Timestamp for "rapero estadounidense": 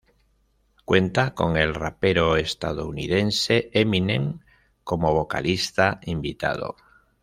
1.75-3.69